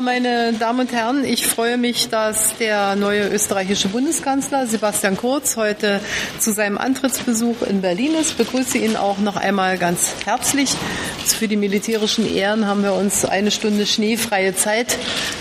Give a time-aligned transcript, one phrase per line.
[0.00, 6.00] Meine Damen und Herren, ich freue mich, dass der neue österreichische Bundeskanzler Sebastian Kurz heute
[6.38, 8.30] zu seinem Antrittsbesuch in Berlin ist.
[8.30, 10.70] Ich begrüße ihn auch noch einmal ganz herzlich.
[11.26, 14.96] Für die militärischen Ehren haben wir uns eine Stunde schneefreie Zeit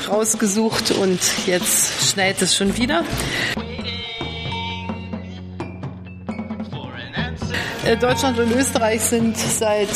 [0.10, 3.04] rausgesucht und jetzt schneit es schon wieder.
[7.86, 9.90] Äh, Deutschland und Österreich sind seit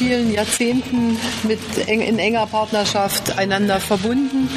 [0.00, 4.48] vielen Jahrzehnten mit in enger Partnerschaft einander verbunden.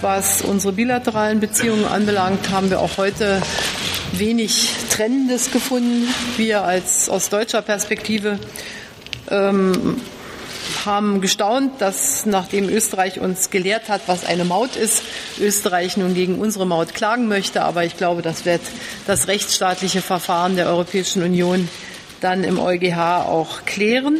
[0.00, 3.40] Was unsere bilateralen Beziehungen anbelangt, haben wir auch heute
[4.14, 6.12] wenig Trennendes gefunden.
[6.36, 8.40] Wir als aus deutscher Perspektive
[9.30, 10.00] ähm,
[10.84, 15.04] haben gestaunt, dass nachdem Österreich uns gelehrt hat, was eine Maut ist,
[15.38, 17.62] Österreich nun gegen unsere Maut klagen möchte.
[17.62, 18.62] Aber ich glaube, das wird
[19.06, 21.68] das rechtsstaatliche Verfahren der Europäischen Union
[22.20, 24.18] dann im EuGH auch klären.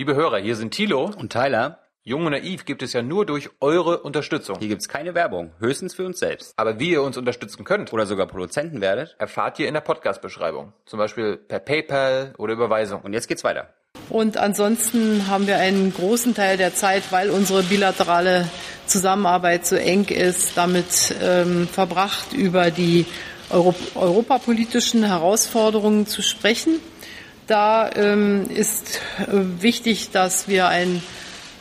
[0.00, 1.78] Liebe Hörer, hier sind Thilo und Tyler.
[2.04, 4.56] Jung und Naiv gibt es ja nur durch eure Unterstützung.
[4.58, 6.54] Hier gibt es keine Werbung, höchstens für uns selbst.
[6.56, 10.72] Aber wie ihr uns unterstützen könnt oder sogar Produzenten werdet, erfahrt ihr in der Podcast-Beschreibung.
[10.86, 13.02] Zum Beispiel per PayPal oder Überweisung.
[13.02, 13.74] Und jetzt geht's weiter.
[14.08, 18.48] Und ansonsten haben wir einen großen Teil der Zeit, weil unsere bilaterale
[18.86, 23.04] Zusammenarbeit so eng ist, damit ähm, verbracht, über die
[23.50, 26.80] Europ europapolitischen Herausforderungen zu sprechen.
[27.50, 31.02] Da ähm, ist äh, wichtig, dass wir ein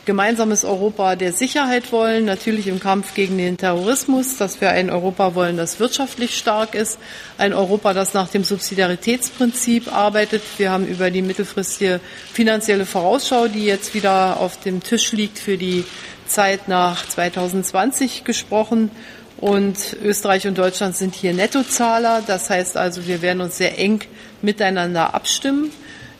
[0.06, 5.34] gemeinsames Europa der Sicherheit wollen, natürlich im Kampf gegen den Terrorismus, dass wir ein Europa
[5.34, 7.00] wollen, das wirtschaftlich stark ist,
[7.40, 10.44] ein Europa, das nach dem Subsidiaritätsprinzip arbeitet.
[10.58, 12.02] Wir haben über die mittelfristige
[12.34, 15.86] finanzielle Vorausschau, die jetzt wieder auf dem Tisch liegt für die
[16.30, 18.91] Zeit nach 2020 gesprochen.
[19.38, 22.22] Und Österreich und Deutschland sind hier Nettozahler.
[22.25, 24.02] Das heißt also, wir werden uns sehr eng
[24.41, 25.72] miteinander abstimmen.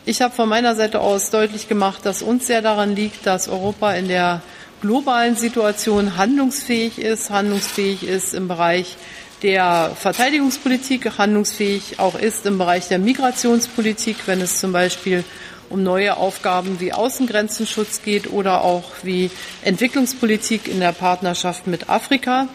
[0.06, 3.92] Ich habe von meiner Seite aus deutlich gemacht, dass uns sehr daran liegt, dass Europa
[3.92, 4.40] in der
[4.80, 8.96] globalen Situation handlungsfähig ist, handlungsfähig ist im Bereich
[9.42, 15.24] der Verteidigungspolitik, handlungsfähig auch ist im Bereich der Migrationspolitik, wenn es zum Beispiel
[15.70, 19.30] um neue Aufgaben wie Außengrenzenschutz geht oder auch wie
[19.62, 22.48] Entwicklungspolitik in der Partnerschaft mit Afrika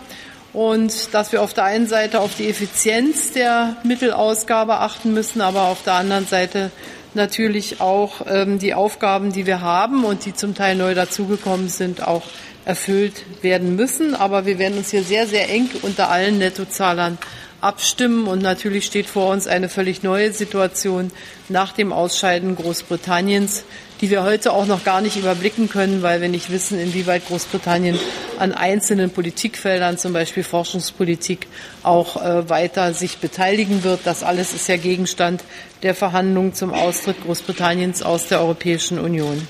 [0.53, 5.63] und dass wir auf der einen Seite auf die Effizienz der Mittelausgabe achten müssen, aber
[5.63, 6.71] auf der anderen Seite
[7.13, 12.05] natürlich auch ähm, die Aufgaben, die wir haben und die zum Teil neu dazugekommen sind,
[12.05, 12.23] auch
[12.65, 14.15] erfüllt werden müssen.
[14.15, 17.17] Aber wir werden uns hier sehr, sehr eng unter allen Nettozahlern
[17.65, 18.27] abstimmen.
[18.27, 21.11] Und natürlich steht vor uns eine völlig neue Situation
[21.49, 23.63] nach dem Ausscheiden Großbritanniens,
[24.01, 27.97] die wir heute auch noch gar nicht überblicken können, weil wir nicht wissen, inwieweit Großbritannien
[28.39, 31.47] an einzelnen Politikfeldern, zum Beispiel Forschungspolitik,
[31.83, 34.01] auch äh, weiter sich beteiligen wird.
[34.05, 35.43] Das alles ist ja Gegenstand
[35.81, 39.47] der Verhandlungen zum Austritt Großbritanniens aus der Europäischen Union.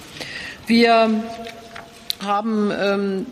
[0.68, 1.24] Wir
[2.24, 3.26] haben ähm,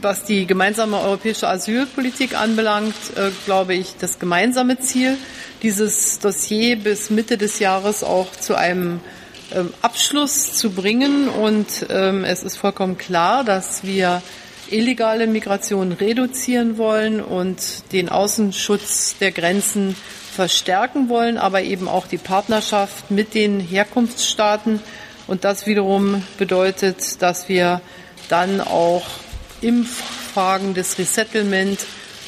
[0.00, 5.16] was die gemeinsame europäische Asylpolitik anbelangt, äh, glaube ich, das gemeinsame Ziel,
[5.62, 9.00] dieses Dossier bis Mitte des Jahres auch zu einem
[9.52, 11.28] ähm, Abschluss zu bringen.
[11.28, 14.22] Und ähm, es ist vollkommen klar, dass wir
[14.70, 19.96] illegale Migration reduzieren wollen und den Außenschutz der Grenzen
[20.34, 24.80] verstärken wollen, aber eben auch die Partnerschaft mit den Herkunftsstaaten.
[25.26, 27.80] Und das wiederum bedeutet, dass wir
[28.28, 29.04] dann auch
[29.60, 31.80] in Fragen des Resettlement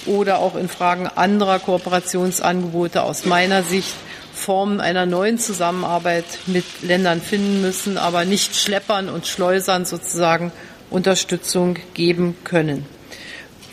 [0.07, 3.95] oder auch in Fragen anderer Kooperationsangebote aus meiner Sicht
[4.35, 10.51] Formen einer neuen Zusammenarbeit mit Ländern finden müssen, aber nicht Schleppern und Schleusern sozusagen
[10.89, 12.87] Unterstützung geben können.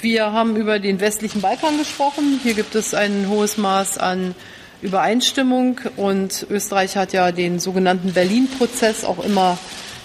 [0.02, 2.40] Wir haben über den westlichen Balkan gesprochen.
[2.44, 4.36] Hier gibt es ein hohes Maß an
[4.82, 9.58] Übereinstimmung und Österreich hat ja den sogenannten Berlin-Prozess auch immer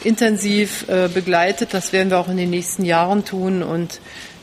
[0.04, 1.72] intensiv äh, begleitet.
[1.72, 4.00] Das werden wir auch in den nächsten Jahren tun und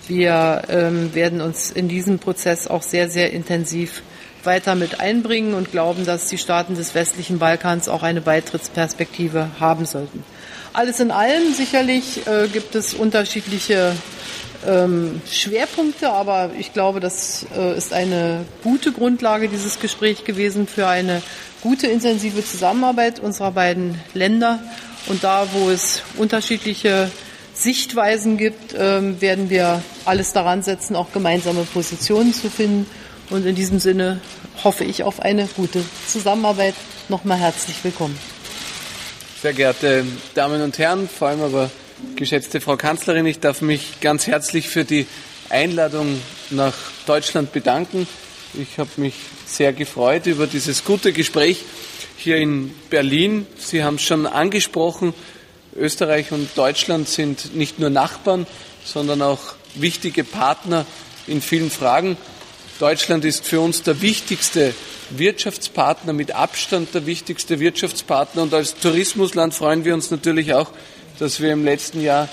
[0.08, 4.02] wir ähm, werden uns in diesem Prozess auch sehr, sehr intensiv
[4.44, 9.86] weiter mit einbringen und glauben, dass die Staaten des westlichen Balkans auch eine Beitrittsperspektive haben
[9.86, 10.24] sollten.
[10.74, 13.96] Alles in allem sicherlich äh, gibt es unterschiedliche
[14.68, 20.88] ähm, Schwerpunkte, aber ich glaube, das äh, ist eine gute Grundlage dieses Gespräch gewesen für
[20.88, 21.22] eine
[21.62, 24.60] gute intensive Zusammenarbeit unserer beiden Länder.
[25.10, 27.10] Und da, wo es unterschiedliche
[27.56, 32.86] Sichtweisen gibt, ähm, werden wir alles daran setzen, auch gemeinsame Positionen zu finden.
[33.32, 34.22] Und in diesem Sinne
[34.64, 36.76] hoffe ich auf eine gute Zusammenarbeit.
[37.10, 38.18] Nochmal herzlich willkommen.
[39.42, 41.72] Sehr geehrte Damen und Herren, vor allem aber
[42.16, 45.08] geschätzte Frau Kanzlerin, ich darf mich ganz herzlich für die
[45.50, 46.22] Einladung
[46.52, 46.76] nach
[47.08, 48.08] Deutschland bedanken.
[48.54, 49.16] Ich habe mich
[49.48, 51.64] sehr gefreut über dieses gute Gespräch
[52.20, 53.48] hier in Berlin.
[53.58, 55.14] Sie haben es schon angesprochen.
[55.76, 58.46] Österreich und Deutschland sind nicht nur Nachbarn,
[58.84, 59.40] sondern auch
[59.76, 60.86] wichtige Partner
[61.28, 62.18] in vielen Fragen.
[62.80, 64.74] Deutschland ist für uns der wichtigste
[65.12, 68.44] Wirtschaftspartner, mit Abstand der wichtigste Wirtschaftspartner.
[68.44, 70.72] Und als Tourismusland freuen wir uns natürlich auch,
[71.20, 72.28] dass wir im letzten Jahr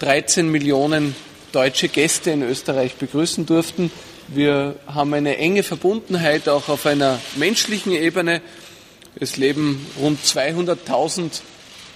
[0.00, 1.16] 13 Millionen
[1.52, 3.90] deutsche Gäste in Österreich begrüßen durften.
[4.28, 8.40] Wir haben eine enge Verbundenheit auch auf einer menschlichen Ebene.
[9.20, 11.40] Es leben rund 200.000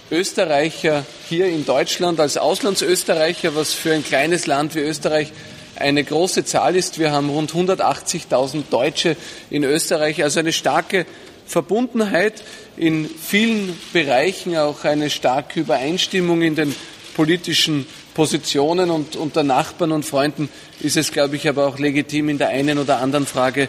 [0.09, 5.33] Österreicher hier in Deutschland als Auslandsösterreicher, was für ein kleines Land wie Österreich
[5.75, 6.97] eine große Zahl ist.
[6.97, 9.17] Wir haben rund 180.000 Deutsche
[9.49, 11.05] in Österreich, also eine starke
[11.45, 12.41] Verbundenheit
[12.77, 16.73] in vielen Bereichen, auch eine starke Übereinstimmung in den
[17.15, 20.47] politischen Positionen und unter Nachbarn und Freunden
[20.79, 23.67] ist es, glaube ich, aber auch legitim, in der einen oder anderen Frage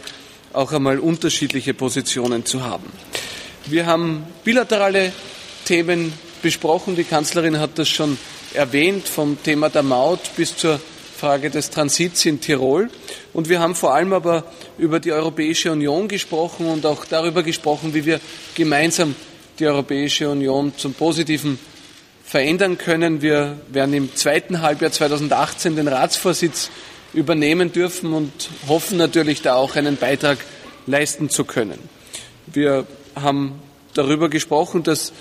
[0.53, 2.87] auch einmal unterschiedliche Positionen zu haben.
[3.67, 5.13] Wir haben bilaterale
[5.65, 6.13] Themen
[6.43, 6.97] besprochen.
[6.97, 8.19] Die Kanzlerin hat das schon
[8.55, 10.81] erwähnt, vom Thema der Maut bis zur
[11.17, 12.89] Frage des Transits in Tirol.
[13.35, 14.45] Und wir haben vor allem aber
[14.79, 18.21] über die Europäische Union gesprochen und auch darüber gesprochen, wie wir
[18.55, 19.15] gemeinsam
[19.59, 21.59] die Europäische Union zum Positiven
[22.25, 23.21] verändern können.
[23.21, 26.71] Wir werden im zweiten Halbjahr 2018 den Ratsvorsitz
[27.13, 28.33] übernehmen dürfen und
[28.69, 30.39] hoffen natürlich da auch einen Beitrag
[30.87, 31.79] leisten zu können.
[32.47, 33.61] Wir haben
[33.95, 35.13] darüber gesprochen, dass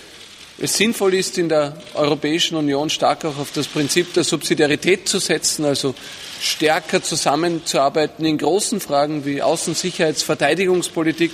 [0.61, 5.19] es sinnvoll ist, in der Europäischen Union stark auch auf das Prinzip der Subsidiarität zu
[5.19, 5.95] setzen, also
[6.41, 11.31] stärker zusammenzuarbeiten in großen Fragen wie Außen-, Sicherheits-, Verteidigungspolitik,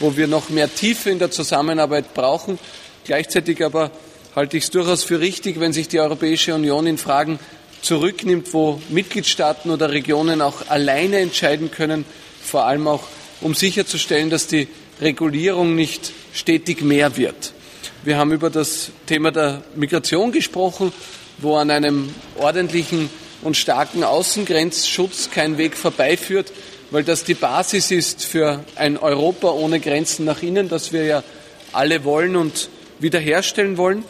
[0.00, 2.58] wo wir noch mehr Tiefe in der Zusammenarbeit brauchen.
[3.04, 3.92] Gleichzeitig aber
[4.34, 7.38] halte ich es durchaus für richtig, wenn sich die Europäische Union in Fragen
[7.80, 12.04] zurücknimmt, wo Mitgliedstaaten oder Regionen auch alleine entscheiden können,
[12.42, 13.04] vor allem auch
[13.40, 14.68] um sicherzustellen, dass die
[15.00, 17.52] Regulierung nicht stetig mehr wird.
[18.04, 20.92] Wir haben über das Thema der Migration gesprochen,
[21.38, 23.10] wo an einem ordentlichen
[23.42, 26.52] und starken Außengrenzschutz kein Weg vorbeiführt,
[26.90, 31.22] weil das die Basis ist für ein Europa ohne Grenzen nach innen, das wir ja
[31.72, 32.68] alle wollen und
[33.00, 34.04] wiederherstellen wollen.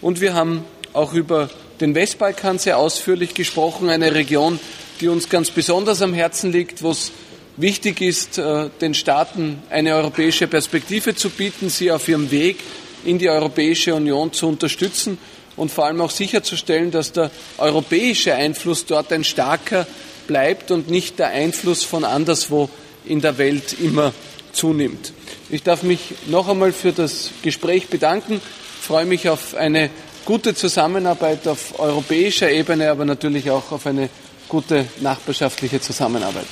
[0.00, 1.50] Und wir haben auch über
[1.80, 4.60] den Westbalkan sehr ausführlich gesprochen, eine Region,
[5.00, 7.12] die uns ganz besonders am Herzen liegt, wo es
[7.58, 12.58] wichtig ist, äh, den Staaten eine europäische Perspektive zu bieten, sie auf ihrem Weg
[13.04, 15.18] in die Europäische Union zu unterstützen
[15.56, 19.86] und vor allem auch sicherzustellen, dass der europäische Einfluss dort ein starker
[20.26, 22.70] bleibt und nicht der Einfluss von anderswo
[23.04, 24.12] in der Welt immer
[24.52, 25.12] zunimmt.
[25.50, 28.40] Ich darf mich noch einmal für das Gespräch bedanken,
[28.80, 29.90] freue mich auf eine
[30.24, 34.10] gute Zusammenarbeit auf europäischer Ebene, aber natürlich auch auf eine
[34.48, 36.46] gute nachbarschaftliche Zusammenarbeit.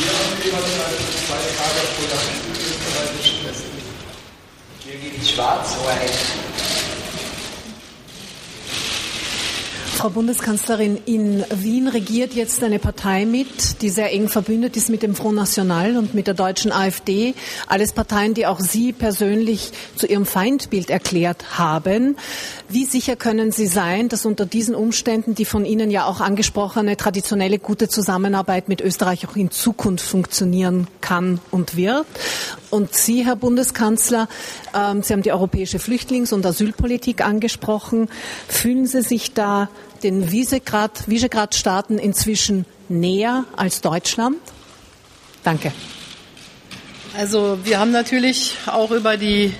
[0.00, 0.40] Wir haben
[1.26, 1.90] zwei Tage
[5.26, 6.79] Schwarz-Weiß.
[10.00, 15.02] Frau Bundeskanzlerin, in Wien regiert jetzt eine Partei mit, die sehr eng verbündet ist mit
[15.02, 17.34] dem Front National und mit der deutschen AfD.
[17.66, 22.16] Alles Parteien, die auch Sie persönlich zu Ihrem Feindbild erklärt haben.
[22.70, 26.96] Wie sicher können Sie sein, dass unter diesen Umständen die von Ihnen ja auch angesprochene
[26.96, 32.06] traditionelle gute Zusammenarbeit mit Österreich auch in Zukunft funktionieren kann und wird?
[32.70, 34.28] Und Sie, Herr Bundeskanzler,
[34.74, 38.08] ähm, Sie haben die europäische Flüchtlings- und Asylpolitik angesprochen.
[38.48, 39.68] Fühlen Sie sich da
[40.02, 44.38] den Visegrad-Staaten inzwischen näher als Deutschland?
[45.42, 45.72] Danke.
[47.16, 49.52] Also wir haben natürlich auch über die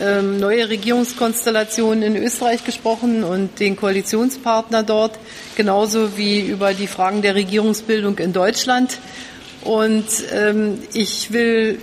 [0.00, 5.18] ähm, neue Regierungskonstellation in Österreich gesprochen und den Koalitionspartner dort,
[5.56, 8.98] genauso wie über die Fragen der Regierungsbildung in Deutschland.
[9.62, 11.78] Und ähm, ich will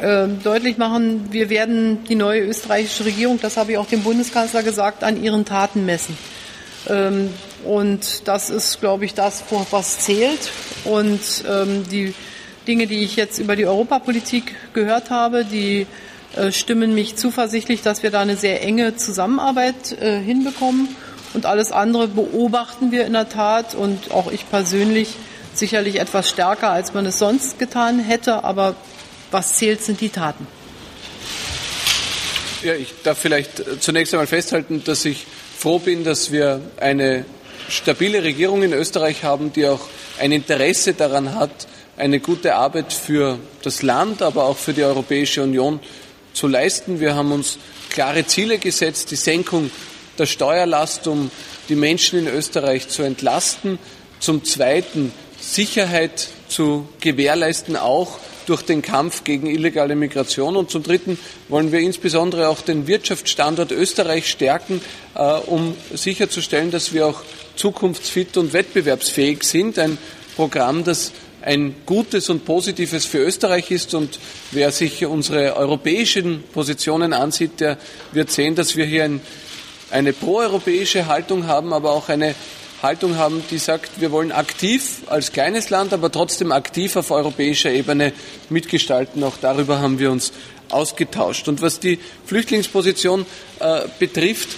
[0.00, 4.62] äh, deutlich machen, wir werden die neue österreichische Regierung, das habe ich auch dem Bundeskanzler
[4.62, 6.16] gesagt, an ihren Taten messen.
[6.88, 7.30] Ähm,
[7.64, 10.50] und das ist, glaube ich, das, was zählt.
[10.84, 12.14] Und ähm, die
[12.66, 15.86] Dinge, die ich jetzt über die Europapolitik gehört habe, die
[16.34, 20.88] äh, stimmen mich zuversichtlich, dass wir da eine sehr enge Zusammenarbeit äh, hinbekommen.
[21.34, 25.08] Und alles andere beobachten wir in der Tat und auch ich persönlich
[25.54, 28.44] sicherlich etwas stärker, als man es sonst getan hätte.
[28.44, 28.76] Aber
[29.30, 30.46] was zählt, sind die Taten.
[32.62, 37.24] Ja, ich darf vielleicht zunächst einmal festhalten, dass ich froh bin, dass wir eine
[37.68, 39.80] stabile Regierung in Österreich haben, die auch
[40.18, 45.42] ein Interesse daran hat, eine gute Arbeit für das Land, aber auch für die Europäische
[45.42, 45.80] Union
[46.34, 47.00] zu leisten.
[47.00, 47.58] Wir haben uns
[47.88, 49.70] klare Ziele gesetzt, die Senkung
[50.18, 51.30] der Steuerlast, um
[51.68, 53.78] die Menschen in Österreich zu entlasten.
[54.20, 60.56] Zum Zweiten Sicherheit zu gewährleisten, auch durch den Kampf gegen illegale Migration.
[60.56, 64.80] Und zum Dritten wollen wir insbesondere auch den Wirtschaftsstandort Österreich stärken,
[65.14, 67.22] äh, um sicherzustellen, dass wir auch
[67.56, 69.78] zukunftsfit und wettbewerbsfähig sind.
[69.78, 69.98] Ein
[70.36, 71.12] Programm, das
[71.46, 73.94] ein gutes und positives für Österreich ist.
[73.94, 74.18] Und
[74.50, 77.78] wer sich unsere europäischen Positionen ansieht, der
[78.12, 79.20] wird sehen, dass wir hier ein,
[79.90, 82.34] eine proeuropäische Haltung haben, aber auch eine
[82.82, 87.70] Haltung haben, die sagt, wir wollen aktiv als kleines Land, aber trotzdem aktiv auf europäischer
[87.70, 88.12] Ebene
[88.50, 89.24] mitgestalten.
[89.24, 90.32] Auch darüber haben wir uns
[90.68, 91.48] ausgetauscht.
[91.48, 93.24] Und was die Flüchtlingsposition
[93.60, 94.50] äh, betrifft,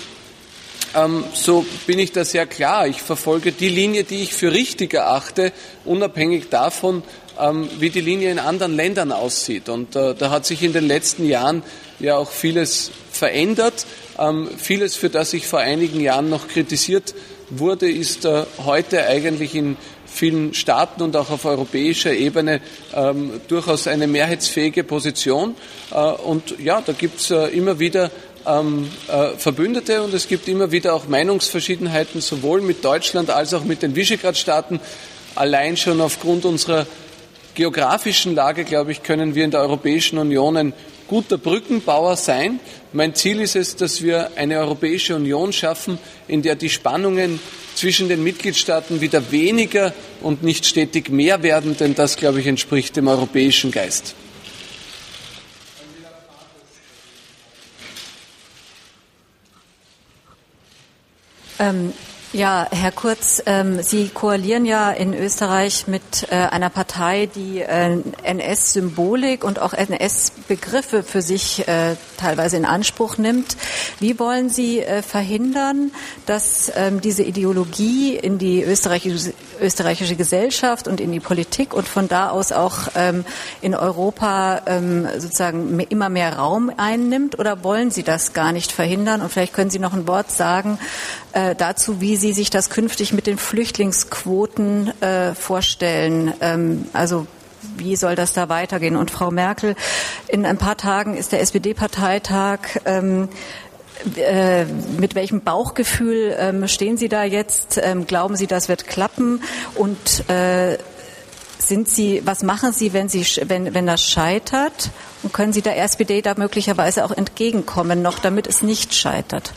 [0.94, 2.88] ähm, so bin ich da sehr klar.
[2.88, 5.52] Ich verfolge die Linie, die ich für richtig erachte,
[5.84, 7.02] unabhängig davon,
[7.38, 9.68] ähm, wie die Linie in anderen Ländern aussieht.
[9.68, 11.62] Und äh, da hat sich in den letzten Jahren
[12.00, 13.86] ja auch vieles verändert.
[14.18, 17.14] Ähm, vieles, für das ich vor einigen Jahren noch kritisiert
[17.50, 19.76] wurde, ist äh, heute eigentlich in
[20.06, 22.60] vielen Staaten und auch auf europäischer Ebene
[22.94, 25.54] ähm, durchaus eine mehrheitsfähige Position.
[25.90, 28.10] Äh, und ja, da gibt es äh, immer wieder
[28.46, 33.64] ähm, äh, Verbündete und es gibt immer wieder auch Meinungsverschiedenheiten, sowohl mit Deutschland als auch
[33.64, 34.80] mit den Visegrad-Staaten.
[35.34, 36.86] Allein schon aufgrund unserer
[37.54, 40.72] geografischen Lage, glaube ich, können wir in der Europäischen Union ein
[41.08, 42.60] guter Brückenbauer sein.
[42.92, 45.98] Mein Ziel ist es, dass wir eine Europäische Union schaffen,
[46.28, 47.40] in der die Spannungen
[47.74, 52.96] zwischen den Mitgliedstaaten wieder weniger und nicht stetig mehr werden, denn das, glaube ich, entspricht
[52.96, 54.14] dem europäischen Geist.
[61.60, 61.92] Ähm,
[62.34, 68.02] ja, Herr Kurz, ähm, Sie koalieren ja in Österreich mit äh, einer Partei, die äh,
[68.22, 73.56] NS-Symbolik und auch NS-Begriffe für sich äh, teilweise in Anspruch nimmt.
[73.98, 75.90] Wie wollen Sie äh, verhindern,
[76.26, 82.08] dass ähm, diese Ideologie in die österreichische, österreichische, Gesellschaft und in die Politik und von
[82.08, 83.24] da aus auch ähm,
[83.62, 87.38] in Europa ähm, sozusagen immer mehr Raum einnimmt?
[87.38, 89.22] Oder wollen Sie das gar nicht verhindern?
[89.22, 90.78] Und vielleicht können Sie noch ein Wort sagen
[91.32, 96.34] äh, dazu, wie Sie sich das künftig mit den Flüchtlingsquoten äh, vorstellen.
[96.40, 97.26] Ähm, also
[97.76, 98.96] wie soll das da weitergehen?
[98.96, 99.74] Und Frau Merkel,
[100.28, 102.58] in ein paar Tagen ist der SPD-Parteitag.
[102.84, 103.28] Ähm,
[104.16, 107.80] äh, mit welchem Bauchgefühl ähm, stehen Sie da jetzt?
[107.82, 109.42] Ähm, glauben Sie, das wird klappen?
[109.74, 110.78] Und äh,
[111.58, 114.90] sind Sie, was machen Sie, wenn, Sie, wenn, wenn das scheitert?
[115.22, 119.52] Und können Sie der SPD da möglicherweise auch entgegenkommen, noch damit es nicht scheitert?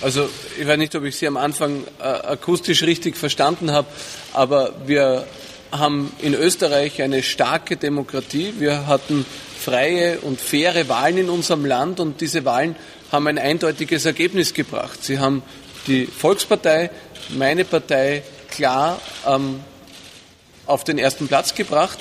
[0.00, 0.28] Also
[0.58, 3.88] ich weiß nicht, ob ich Sie am Anfang äh, akustisch richtig verstanden habe,
[4.32, 5.26] aber wir
[5.72, 8.54] haben in Österreich eine starke Demokratie.
[8.58, 9.26] Wir hatten
[9.58, 12.76] freie und faire Wahlen in unserem Land und diese Wahlen
[13.10, 15.02] haben ein eindeutiges Ergebnis gebracht.
[15.02, 15.42] Sie haben
[15.88, 16.90] die Volkspartei,
[17.30, 19.60] meine Partei, klar ähm,
[20.66, 21.98] auf den ersten Platz gebracht.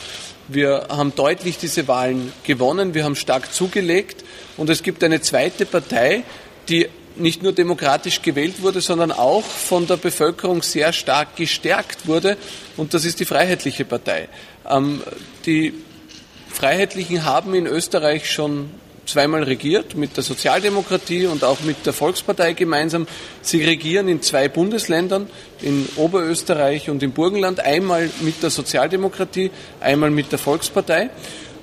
[0.48, 4.24] Wir haben deutlich diese Wahlen gewonnen, wir haben stark zugelegt
[4.56, 6.24] und es gibt eine zweite Partei,
[6.70, 6.88] die
[7.20, 12.38] nicht nur demokratisch gewählt wurde, sondern auch von der Bevölkerung sehr stark gestärkt wurde.
[12.76, 14.30] Und das ist die Freiheitliche Partei.
[14.70, 15.02] Ähm,
[15.46, 15.74] die
[16.50, 18.72] Freiheitlichen haben in Österreich schon
[19.08, 23.08] zweimal regiert, mit der Sozialdemokratie und auch mit der Volkspartei gemeinsam.
[23.42, 25.30] Sie regieren in zwei Bundesländern,
[25.62, 31.10] in Oberösterreich und im Burgenland, einmal mit der Sozialdemokratie, einmal mit der Volkspartei.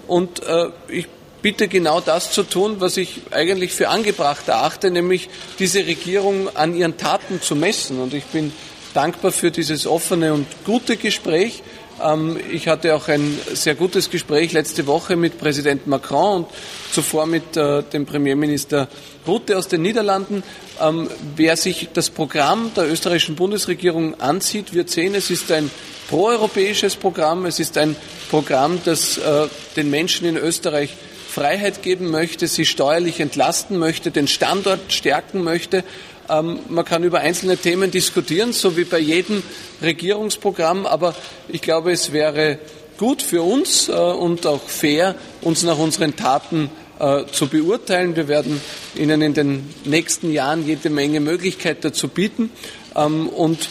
[0.06, 1.06] Und äh, ich
[1.44, 6.74] bitte genau das zu tun, was ich eigentlich für angebracht erachte, nämlich diese Regierung an
[6.74, 8.00] ihren Taten zu messen.
[8.00, 8.50] Und ich bin
[8.94, 11.62] dankbar für dieses offene und gute Gespräch.
[12.02, 16.46] Ähm, ich hatte auch ein sehr gutes Gespräch letzte Woche mit Präsident Macron und
[16.90, 18.88] zuvor mit äh, dem Premierminister
[19.26, 20.42] Rutte aus den Niederlanden.
[20.80, 25.70] Ähm, wer sich das Programm der österreichischen Bundesregierung ansieht, wird sehen, es ist ein
[26.08, 27.44] proeuropäisches Programm.
[27.44, 27.96] Es ist ein
[28.30, 29.46] Programm, das äh,
[29.76, 30.96] den Menschen in Österreich
[31.34, 35.82] Freiheit geben möchte, sie steuerlich entlasten möchte, den Standort stärken möchte.
[36.28, 39.42] Ähm, man kann über einzelne Themen diskutieren, so wie bei jedem
[39.82, 41.12] Regierungsprogramm, aber
[41.48, 42.60] ich glaube, es wäre
[42.98, 48.14] gut für uns äh, und auch fair, uns nach unseren Taten äh, zu beurteilen.
[48.14, 48.60] Wir werden
[48.94, 52.50] Ihnen in den nächsten Jahren jede Menge Möglichkeit dazu bieten.
[52.94, 53.68] Ähm, und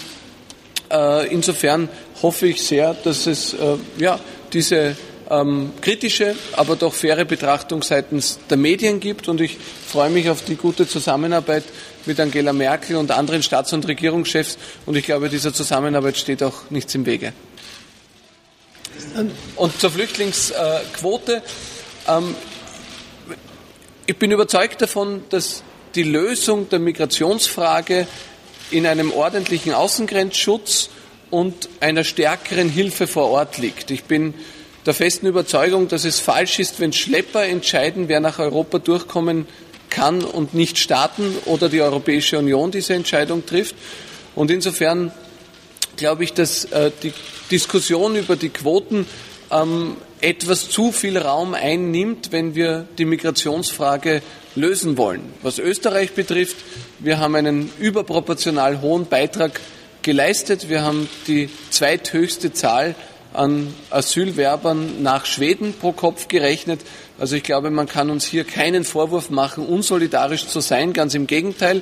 [0.92, 1.88] äh, insofern
[2.22, 4.20] hoffe ich sehr, dass es äh, ja,
[4.52, 4.98] diese
[5.30, 9.28] ähm, kritische, aber doch faire Betrachtung seitens der Medien gibt.
[9.28, 11.64] Und ich freue mich auf die gute Zusammenarbeit
[12.06, 14.58] mit Angela Merkel und anderen Staats- und Regierungschefs.
[14.86, 17.34] Und ich glaube, dieser Zusammenarbeit steht auch nichts im Wege.
[19.56, 21.42] Und zur Flüchtlingsquote.
[22.08, 22.36] Ähm,
[24.06, 25.64] ich bin überzeugt davon, dass
[25.96, 28.08] die Lösung der Migrationsfrage
[28.72, 30.90] in einem ordentlichen Außengrenzschutz
[31.30, 33.92] und einer stärkeren Hilfe vor Ort liegt.
[33.92, 34.34] Ich bin
[34.86, 39.48] der festen Überzeugung, dass es falsch ist, wenn Schlepper entscheiden, wer nach Europa durchkommen
[39.90, 43.76] kann und nicht Staaten oder die Europäische Union diese Entscheidung trifft.
[44.36, 45.12] Und insofern
[45.96, 47.14] glaube ich, dass äh, die
[47.52, 49.06] Diskussion über die Quoten
[49.52, 54.22] ähm, etwas zu viel Raum einnimmt, wenn wir die Migrationsfrage
[54.56, 55.34] lösen wollen.
[55.42, 56.58] Was Österreich betrifft,
[57.00, 59.60] wir haben einen überproportional hohen Beitrag
[60.02, 60.70] geleistet.
[60.70, 62.96] Wir haben die zweithöchste Zahl
[63.34, 66.82] an Asylwerbern nach Schweden pro Kopf gerechnet.
[67.20, 71.28] Also ich glaube, man kann uns hier keinen Vorwurf machen, unsolidarisch zu sein, ganz im
[71.28, 71.82] Gegenteil.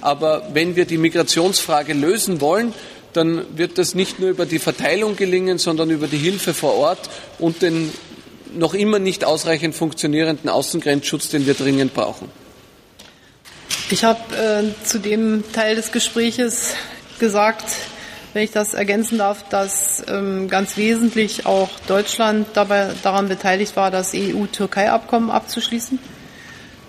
[0.00, 2.74] Aber wenn wir die Migrationsfrage lösen wollen,
[3.12, 7.10] dann wird das nicht nur über die Verteilung gelingen, sondern über die Hilfe vor Ort
[7.38, 7.92] und den
[8.54, 12.28] noch immer nicht ausreichend funktionierenden Außengrenzschutz, den wir dringend brauchen.
[13.90, 16.74] Ich habe äh, zu dem Teil des Gespräches
[17.18, 17.64] gesagt,
[18.32, 23.90] wenn ich das ergänzen darf, dass ähm, ganz wesentlich auch Deutschland dabei daran beteiligt war,
[23.90, 25.98] das EU-Türkei-Abkommen abzuschließen.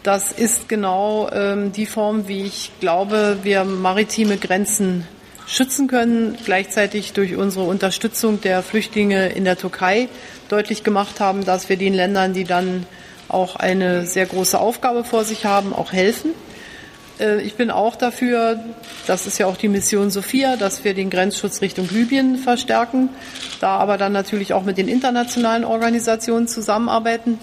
[0.03, 5.07] Das ist genau ähm, die Form, wie ich glaube, wir maritime Grenzen
[5.47, 10.09] schützen können, gleichzeitig durch unsere Unterstützung der Flüchtlinge in der Türkei
[10.50, 12.85] deutlich gemacht haben, dass wir den Ländern, die dann
[13.27, 16.31] auch eine sehr große Aufgabe vor sich haben, auch helfen.
[17.20, 18.60] Äh, ich bin auch dafür,
[19.08, 23.10] das ist ja auch die Mission Sophia, dass wir den Grenzschutz Richtung Libyen verstärken,
[23.60, 27.39] da aber dann natürlich auch mit den internationalen Organisationen zusammenarbeiten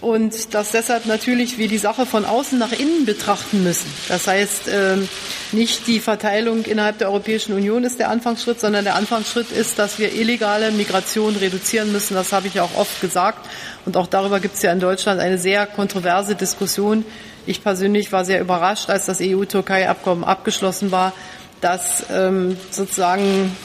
[0.00, 3.92] und dass deshalb natürlich wir die Sache von außen nach innen betrachten müssen.
[4.08, 5.08] Das heißt, ähm,
[5.50, 9.98] nicht die Verteilung innerhalb der Europäischen Union ist der Anfangsschritt, sondern der Anfangsschritt ist, dass
[9.98, 12.14] wir illegale Migration reduzieren müssen.
[12.14, 13.44] Das habe ich ja auch oft gesagt.
[13.86, 17.04] Und auch darüber gibt es ja in Deutschland eine sehr kontroverse Diskussion.
[17.48, 21.14] Ich persönlich war sehr überrascht, als das EU-Türkei-Abkommen abgeschlossen war,
[21.62, 23.56] dass ähm, sozusagen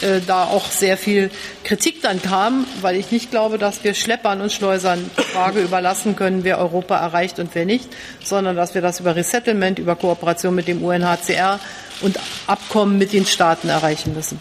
[0.00, 1.30] äh, da auch sehr viel
[1.62, 6.16] Kritik dann kam, weil ich nicht glaube, dass wir Schleppern und Schleusern die Frage überlassen
[6.16, 7.90] können, wer Europa erreicht und wer nicht,
[8.24, 11.60] sondern dass wir das über Resettlement, über Kooperation mit dem UNHCR
[12.00, 14.40] und Abkommen mit den Staaten erreichen müssen.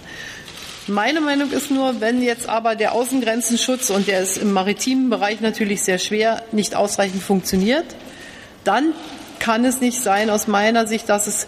[0.88, 5.42] Meine Meinung ist nur, wenn jetzt aber der Außengrenzenschutz, und der ist im maritimen Bereich
[5.42, 7.86] natürlich sehr schwer, nicht ausreichend funktioniert,
[8.66, 8.94] dann
[9.40, 11.48] kann es nicht sein, aus meiner Sicht, dass es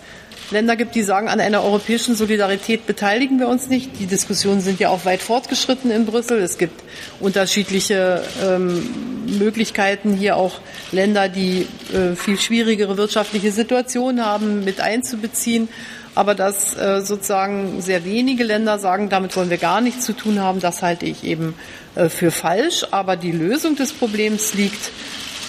[0.50, 4.00] Länder gibt, die sagen, an einer europäischen Solidarität beteiligen wir uns nicht.
[4.00, 6.40] Die Diskussionen sind ja auch weit fortgeschritten in Brüssel.
[6.40, 6.84] Es gibt
[7.20, 10.62] unterschiedliche ähm, Möglichkeiten, hier auch
[10.94, 15.68] Länder, die äh, viel schwierigere wirtschaftliche Situationen haben, mit einzubeziehen.
[16.16, 20.40] Aber dass äh, sozusagen sehr wenige Länder sagen, damit wollen wir gar nichts zu tun
[20.40, 21.56] haben, das halte ich eben
[21.96, 22.88] äh, für falsch.
[22.92, 24.92] Aber die Lösung des Problems liegt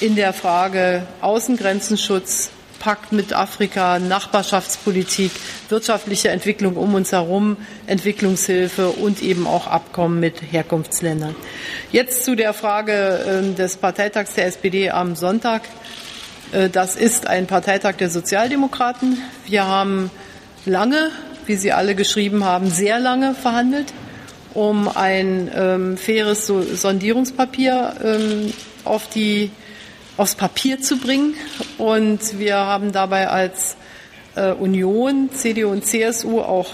[0.00, 5.32] in der Frage Außengrenzenschutz, Pakt mit Afrika, Nachbarschaftspolitik,
[5.68, 7.56] wirtschaftliche Entwicklung um uns herum,
[7.86, 11.34] Entwicklungshilfe und eben auch Abkommen mit Herkunftsländern.
[11.90, 15.62] Jetzt zu der Frage ähm, des Parteitags der SPD am Sonntag.
[16.52, 19.20] Äh, das ist ein Parteitag der Sozialdemokraten.
[19.46, 20.12] Wir haben
[20.64, 21.10] lange,
[21.46, 23.92] wie Sie alle geschrieben haben, sehr lange verhandelt,
[24.54, 28.52] um ein ähm, faires Sondierungspapier ähm,
[28.84, 29.50] auf die
[30.18, 31.34] aufs Papier zu bringen.
[31.78, 33.76] Und wir haben dabei als
[34.36, 36.70] äh, Union, CDU und CSU auch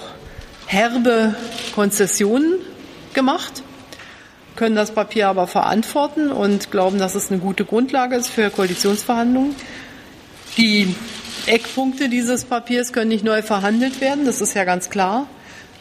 [0.67, 1.37] herbe
[1.75, 2.55] Konzessionen
[3.13, 3.63] gemacht,
[4.57, 9.55] können das Papier aber verantworten und glauben, dass es eine gute Grundlage ist für Koalitionsverhandlungen.
[10.57, 10.95] Die
[11.47, 15.27] Eckpunkte dieses Papiers können nicht neu verhandelt werden, das ist ja ganz klar.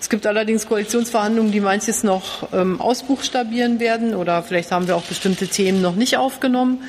[0.01, 5.03] Es gibt allerdings Koalitionsverhandlungen, die manches noch ähm, ausbuchstabieren werden oder vielleicht haben wir auch
[5.03, 6.79] bestimmte Themen noch nicht aufgenommen.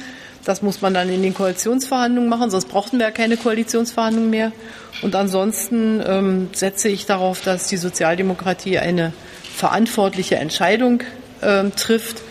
[0.44, 4.52] Das muss man dann in den Koalitionsverhandlungen machen, sonst brauchten wir ja keine Koalitionsverhandlungen mehr.
[5.02, 9.12] Und ansonsten ähm, setze ich darauf, dass die Sozialdemokratie eine
[9.54, 11.02] verantwortliche Entscheidung
[11.40, 12.22] äh, trifft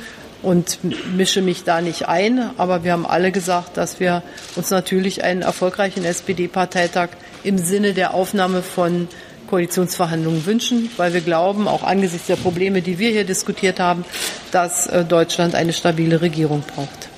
[0.43, 0.79] und
[1.15, 2.51] mische mich da nicht ein.
[2.57, 4.21] Aber wir haben alle gesagt, dass wir
[4.55, 7.09] uns natürlich einen erfolgreichen SPD-Parteitag
[7.43, 9.07] im Sinne der Aufnahme von
[9.47, 14.05] Koalitionsverhandlungen wünschen, weil wir glauben, auch angesichts der Probleme, die wir hier diskutiert haben,
[14.51, 17.12] dass äh, Deutschland eine stabile Regierung braucht.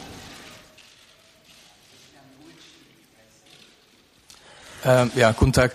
[4.85, 5.71] Äh, ja, guten Tag.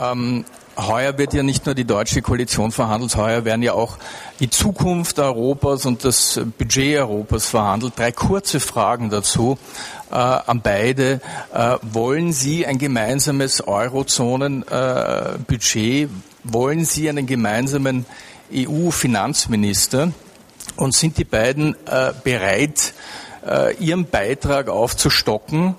[0.00, 0.46] Ähm,
[0.78, 3.98] heuer wird ja nicht nur die deutsche Koalition verhandelt, heuer werden ja auch
[4.40, 7.92] die Zukunft Europas und das Budget Europas verhandelt.
[7.96, 9.58] Drei kurze Fragen dazu
[10.10, 11.20] äh, an beide.
[11.52, 16.04] Äh, wollen Sie ein gemeinsames Eurozonen-Budget?
[16.04, 16.08] Äh,
[16.44, 18.06] wollen Sie einen gemeinsamen
[18.50, 20.12] EU-Finanzminister?
[20.76, 22.94] Und sind die beiden äh, bereit,
[23.46, 25.76] äh, ihren Beitrag aufzustocken?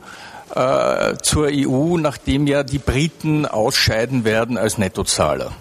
[0.55, 5.51] Äh, zur EU, nachdem ja die Briten ausscheiden werden als Nettozahler?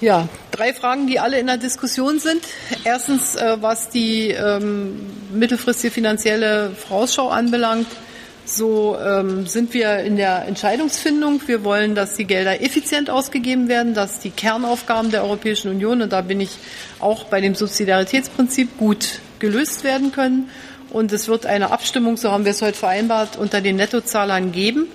[0.00, 2.42] Ja, drei Fragen, die alle in der Diskussion sind.
[2.84, 5.00] Erstens, äh, was die ähm,
[5.32, 7.88] mittelfristige finanzielle Vorausschau anbelangt,
[8.50, 11.40] So ähm, sind wir in der Entscheidungsfindung.
[11.46, 16.12] Wir wollen, dass die Gelder effizient ausgegeben werden, dass die Kernaufgaben der Europäischen Union, und
[16.12, 16.50] da bin ich
[16.98, 20.50] auch bei dem Subsidiaritätsprinzip, gut gelöst werden können.
[20.90, 24.88] Und es wird eine Abstimmung, so haben wir es heute vereinbart, unter den Nettozahlern geben.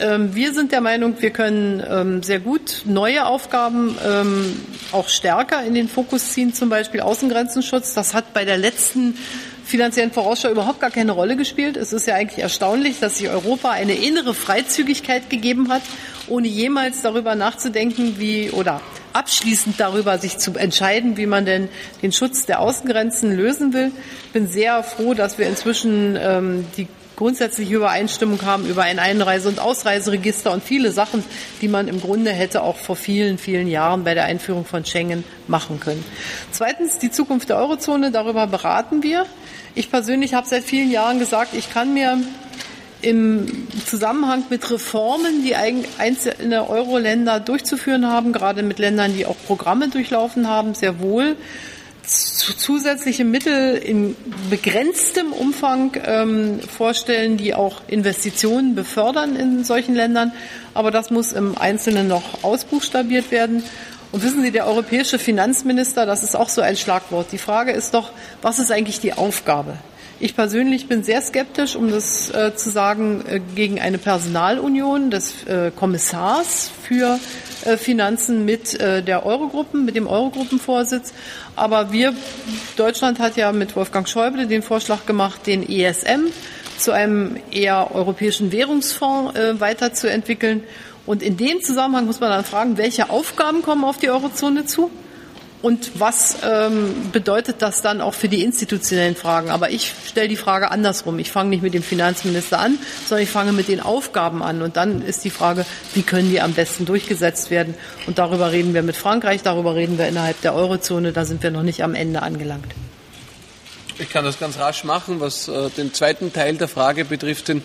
[0.00, 4.60] Ähm, wir sind der Meinung, wir können ähm, sehr gut neue Aufgaben ähm,
[4.92, 7.94] auch stärker in den Fokus ziehen, zum Beispiel Außengrenzenschutz.
[7.94, 9.18] Das hat bei der letzten
[9.64, 11.76] finanziellen Vorausschau überhaupt gar keine Rolle gespielt.
[11.76, 15.82] Es ist ja eigentlich erstaunlich, dass sich Europa eine innere Freizügigkeit gegeben hat,
[16.28, 18.80] ohne jemals darüber nachzudenken, wie oder
[19.18, 21.68] abschließend darüber sich zu entscheiden, wie man denn
[22.02, 23.90] den Schutz der Außengrenzen lösen will.
[24.26, 29.48] Ich bin sehr froh, dass wir inzwischen ähm, die grundsätzliche Übereinstimmung haben über ein Einreise-
[29.48, 31.24] und Ausreiseregister und viele Sachen,
[31.60, 35.24] die man im Grunde hätte auch vor vielen, vielen Jahren bei der Einführung von Schengen
[35.48, 36.04] machen können.
[36.52, 39.26] Zweitens die Zukunft der Eurozone, darüber beraten wir.
[39.74, 42.18] Ich persönlich habe seit vielen Jahren gesagt, ich kann mir
[43.00, 49.88] im Zusammenhang mit Reformen, die einzelne Euro-Länder durchzuführen haben, gerade mit Ländern, die auch Programme
[49.88, 51.36] durchlaufen haben, sehr wohl
[52.08, 54.16] zusätzliche Mittel in
[54.48, 60.32] begrenztem Umfang ähm, vorstellen, die auch Investitionen befördern in solchen Ländern.
[60.74, 63.62] Aber das muss im Einzelnen noch ausbuchstabiert werden.
[64.10, 67.26] Und wissen Sie, der europäische Finanzminister, das ist auch so ein Schlagwort.
[67.32, 69.74] Die Frage ist doch, was ist eigentlich die Aufgabe?
[70.20, 75.44] Ich persönlich bin sehr skeptisch, um das äh, zu sagen, äh, gegen eine Personalunion des
[75.44, 77.20] äh, Kommissars für
[77.64, 81.12] äh, Finanzen mit äh, der Eurogruppen, mit dem Eurogruppenvorsitz.
[81.54, 82.14] Aber wir,
[82.76, 86.32] Deutschland hat ja mit Wolfgang Schäuble den Vorschlag gemacht, den ESM
[86.78, 90.64] zu einem eher europäischen Währungsfonds äh, weiterzuentwickeln.
[91.06, 94.90] Und in dem Zusammenhang muss man dann fragen, welche Aufgaben kommen auf die Eurozone zu?
[95.60, 99.50] Und was ähm, bedeutet das dann auch für die institutionellen Fragen?
[99.50, 101.18] Aber ich stelle die Frage andersrum.
[101.18, 104.62] Ich fange nicht mit dem Finanzminister an, sondern ich fange mit den Aufgaben an.
[104.62, 107.74] Und dann ist die Frage, wie können die am besten durchgesetzt werden?
[108.06, 111.12] Und darüber reden wir mit Frankreich, darüber reden wir innerhalb der Eurozone.
[111.12, 112.72] Da sind wir noch nicht am Ende angelangt.
[113.98, 115.18] Ich kann das ganz rasch machen.
[115.18, 117.62] Was äh, den zweiten Teil der Frage betrifft, den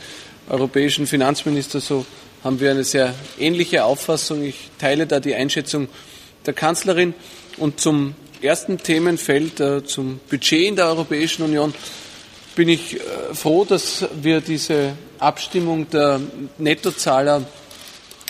[0.50, 2.08] europäischen Finanzminister, so
[2.44, 4.44] haben wir eine sehr ähnliche Auffassung.
[4.44, 5.90] Ich teile da die Einschätzung
[6.48, 7.14] der Kanzlerin.
[7.58, 11.74] Und zum ersten Themenfeld, äh, zum Budget in der Europäischen Union,
[12.56, 13.00] bin ich äh,
[13.34, 16.20] froh, dass wir diese Abstimmung der
[16.58, 17.44] Nettozahler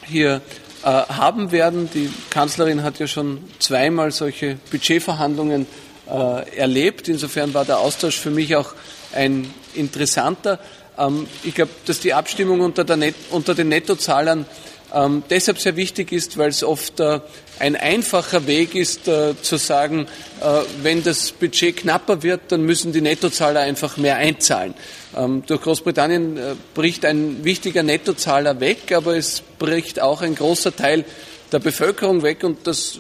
[0.05, 0.41] hier
[0.83, 1.89] äh, haben werden.
[1.93, 5.65] Die Kanzlerin hat ja schon zweimal solche Budgetverhandlungen
[6.05, 7.07] erlebt.
[7.07, 8.73] Insofern war der Austausch für mich auch
[9.13, 10.59] ein interessanter.
[10.97, 12.85] Ähm, ich glaube, dass die Abstimmung unter,
[13.31, 14.45] unter den Nettozahlern
[14.93, 17.19] ähm, deshalb sehr wichtig ist, weil es oft äh,
[17.59, 20.07] ein einfacher Weg ist, äh, zu sagen,
[20.41, 24.73] äh, wenn das Budget knapper wird, dann müssen die Nettozahler einfach mehr einzahlen.
[25.15, 30.75] Ähm, durch Großbritannien äh, bricht ein wichtiger Nettozahler weg, aber es bricht auch ein großer
[30.75, 31.05] Teil
[31.51, 32.99] der Bevölkerung weg und das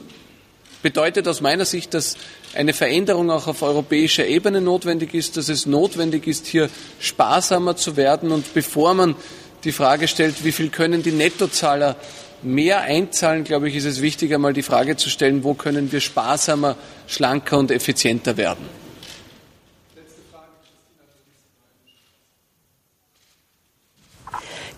[0.81, 2.17] bedeutet aus meiner Sicht, dass
[2.53, 7.97] eine Veränderung auch auf europäischer Ebene notwendig ist, dass es notwendig ist, hier sparsamer zu
[7.97, 9.15] werden und bevor man
[9.63, 11.95] die Frage stellt, wie viel können die Nettozahler
[12.41, 16.01] mehr einzahlen, glaube ich, ist es wichtig, einmal die Frage zu stellen, wo können wir
[16.01, 16.75] sparsamer,
[17.07, 18.67] schlanker und effizienter werden.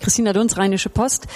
[0.00, 1.26] Christina Dunz, Rheinische Post.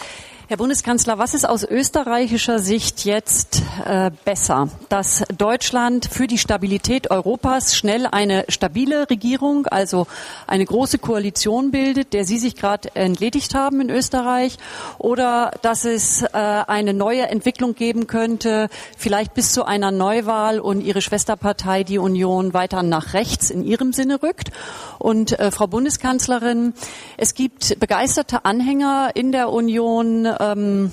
[0.51, 4.69] Herr Bundeskanzler, was ist aus österreichischer Sicht jetzt äh, besser?
[4.89, 10.09] Dass Deutschland für die Stabilität Europas schnell eine stabile Regierung, also
[10.49, 14.57] eine große Koalition bildet, der Sie sich gerade entledigt haben in Österreich,
[14.99, 20.81] oder dass es äh, eine neue Entwicklung geben könnte, vielleicht bis zu einer Neuwahl und
[20.81, 24.51] Ihre Schwesterpartei, die Union, weiter nach rechts in Ihrem Sinne rückt?
[24.99, 26.75] Und äh, Frau Bundeskanzlerin,
[27.17, 30.92] es gibt begeisterte Anhänger in der Union, ähm,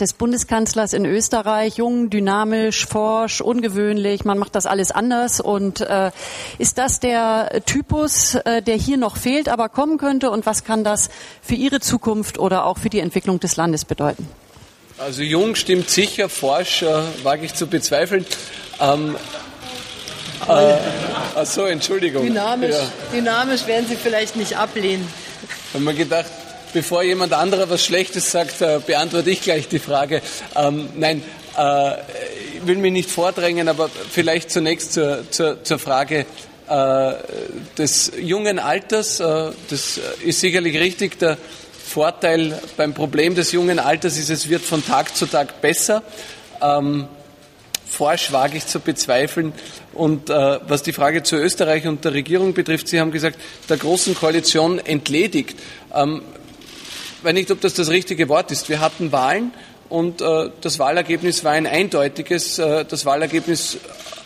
[0.00, 5.40] des Bundeskanzlers in Österreich, jung, dynamisch, forsch, ungewöhnlich, man macht das alles anders.
[5.40, 6.10] Und äh,
[6.58, 10.30] ist das der Typus, äh, der hier noch fehlt, aber kommen könnte?
[10.30, 11.08] Und was kann das
[11.40, 14.28] für Ihre Zukunft oder auch für die Entwicklung des Landes bedeuten?
[14.98, 18.26] Also jung stimmt sicher, forsch äh, wage ich zu bezweifeln.
[18.80, 19.16] Ähm,
[20.48, 20.76] äh,
[21.36, 22.26] ach so, Entschuldigung.
[22.26, 22.92] Dynamisch, ja.
[23.12, 25.06] dynamisch werden Sie vielleicht nicht ablehnen.
[25.72, 26.30] Haben wir gedacht,
[26.72, 30.22] bevor jemand anderer was Schlechtes sagt, äh, beantworte ich gleich die Frage.
[30.56, 31.22] Ähm, nein,
[31.58, 31.94] äh,
[32.56, 36.26] ich will mich nicht vordrängen, aber vielleicht zunächst zur, zur, zur Frage
[36.68, 37.12] äh,
[37.76, 39.20] des jungen Alters.
[39.20, 41.18] Äh, das ist sicherlich richtig.
[41.18, 41.36] Der
[41.84, 46.02] Vorteil beim Problem des jungen Alters ist, es wird von Tag zu Tag besser.
[46.60, 47.08] Ähm,
[47.86, 49.52] forsch wage ich zu bezweifeln.
[49.92, 53.76] Und äh, was die Frage zu Österreich und der Regierung betrifft, Sie haben gesagt, der
[53.76, 55.58] großen Koalition entledigt.
[55.94, 56.22] Ähm,
[57.22, 58.68] ich weiß nicht, ob das das richtige Wort ist.
[58.68, 59.52] Wir hatten Wahlen
[59.88, 62.58] und äh, das Wahlergebnis war ein eindeutiges.
[62.58, 63.78] Äh, das Wahlergebnis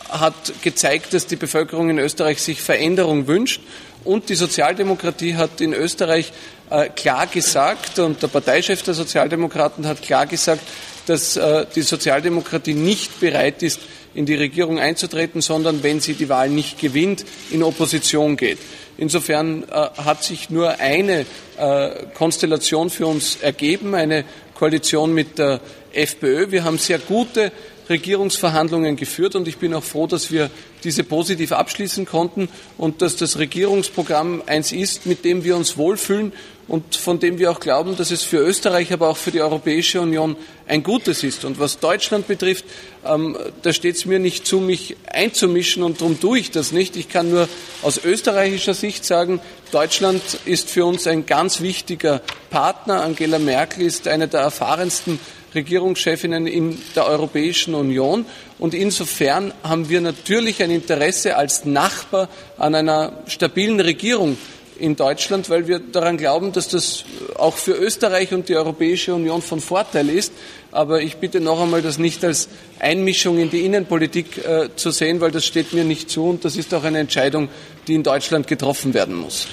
[0.09, 0.33] hat
[0.63, 3.61] gezeigt, dass die Bevölkerung in Österreich sich Veränderung wünscht.
[4.03, 6.33] Und die Sozialdemokratie hat in Österreich
[6.71, 10.63] äh, klar gesagt, und der Parteichef der Sozialdemokraten hat klar gesagt,
[11.05, 13.79] dass äh, die Sozialdemokratie nicht bereit ist,
[14.15, 18.57] in die Regierung einzutreten, sondern wenn sie die Wahl nicht gewinnt, in Opposition geht.
[18.97, 21.25] Insofern äh, hat sich nur eine
[21.57, 25.59] äh, Konstellation für uns ergeben, eine Koalition mit der
[25.93, 26.51] FPÖ.
[26.51, 27.51] Wir haben sehr gute
[27.89, 30.49] Regierungsverhandlungen geführt und ich bin auch froh, dass wir
[30.83, 36.33] diese positiv abschließen konnten und dass das Regierungsprogramm eins ist, mit dem wir uns wohlfühlen
[36.67, 40.01] und von dem wir auch glauben, dass es für Österreich, aber auch für die Europäische
[40.01, 40.35] Union
[40.67, 41.45] ein gutes ist.
[41.45, 42.65] Und was Deutschland betrifft,
[43.05, 46.97] ähm, da steht es mir nicht zu, mich einzumischen und darum tue ich das nicht.
[46.97, 47.47] Ich kann nur
[47.83, 49.39] aus österreichischer Sicht sagen,
[49.71, 53.01] Deutschland ist für uns ein ganz wichtiger Partner.
[53.01, 55.19] Angela Merkel ist eine der erfahrensten
[55.57, 58.25] Regierungschefinnen in der Europäischen Union.
[58.59, 64.37] Und insofern haben wir natürlich ein Interesse als Nachbar an einer stabilen Regierung
[64.79, 67.03] in Deutschland, weil wir daran glauben, dass das
[67.35, 70.31] auch für Österreich und die Europäische Union von Vorteil ist.
[70.71, 72.47] Aber ich bitte noch einmal, das nicht als
[72.79, 76.55] Einmischung in die Innenpolitik äh, zu sehen, weil das steht mir nicht zu und das
[76.55, 77.49] ist auch eine Entscheidung,
[77.87, 79.47] die in Deutschland getroffen werden muss.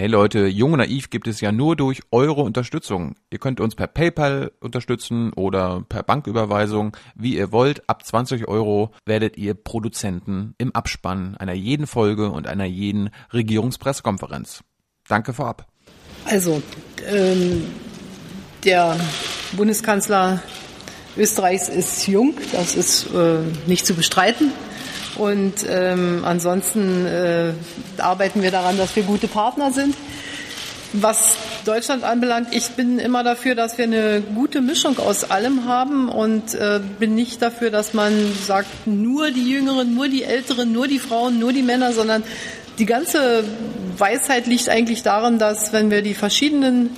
[0.00, 3.16] Hey Leute, Jung und Naiv gibt es ja nur durch eure Unterstützung.
[3.28, 7.86] Ihr könnt uns per PayPal unterstützen oder per Banküberweisung, wie ihr wollt.
[7.86, 14.64] Ab 20 Euro werdet ihr Produzenten im Abspann einer jeden Folge und einer jeden Regierungspressekonferenz.
[15.06, 15.66] Danke vorab.
[16.24, 16.62] Also,
[17.06, 17.66] ähm,
[18.64, 18.96] der
[19.52, 20.42] Bundeskanzler
[21.14, 24.50] Österreichs ist jung, das ist äh, nicht zu bestreiten.
[25.16, 27.52] Und ähm, ansonsten äh,
[27.98, 29.94] arbeiten wir daran, dass wir gute Partner sind.
[30.92, 36.08] Was Deutschland anbelangt, ich bin immer dafür, dass wir eine gute Mischung aus allem haben
[36.08, 38.12] und äh, bin nicht dafür, dass man
[38.44, 42.24] sagt, nur die Jüngeren, nur die Älteren, nur die Frauen, nur die Männer, sondern
[42.80, 43.44] die ganze
[43.98, 46.96] Weisheit liegt eigentlich darin, dass wenn wir die verschiedenen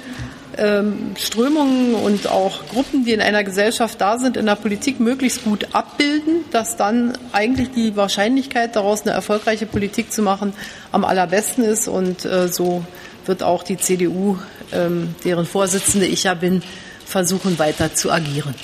[0.59, 5.45] ähm, Strömungen und auch Gruppen, die in einer Gesellschaft da sind, in der Politik möglichst
[5.45, 10.53] gut abbilden, dass dann eigentlich die Wahrscheinlichkeit daraus eine erfolgreiche Politik zu machen
[10.91, 11.89] am allerbesten ist.
[11.89, 12.85] Und äh, so
[13.27, 14.39] wird auch die CDU,
[14.73, 16.63] ähm, deren Vorsitzende ich ja bin,
[17.07, 18.55] versuchen weiter zu agieren.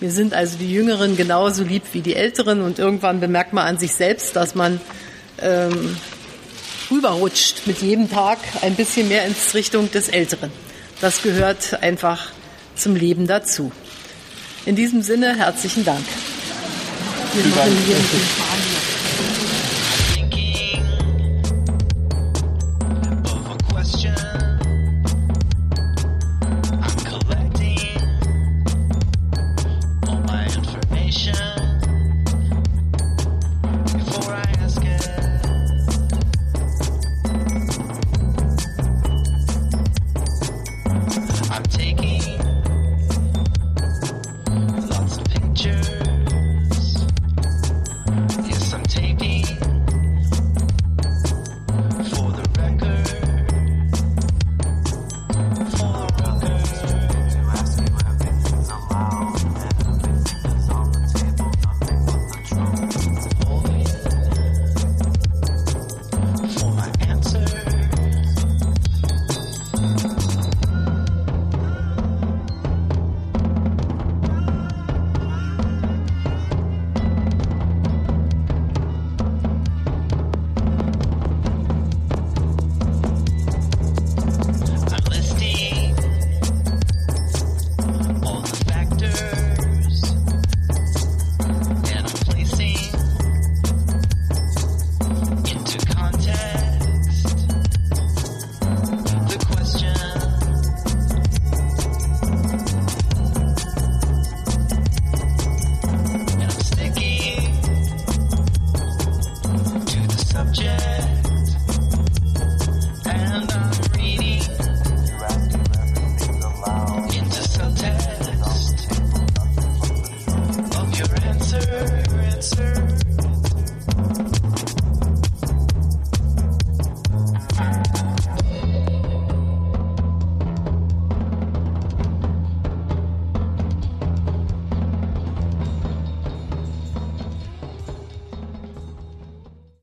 [0.00, 3.78] Wir sind also die Jüngeren genauso lieb wie die Älteren und irgendwann bemerkt man an
[3.78, 4.80] sich selbst, dass man
[5.40, 5.96] ähm,
[6.90, 10.50] rüberrutscht mit jedem Tag ein bisschen mehr ins Richtung des Älteren.
[11.02, 12.30] Das gehört einfach
[12.76, 13.72] zum Leben dazu.
[14.66, 16.04] In diesem Sinne herzlichen Dank.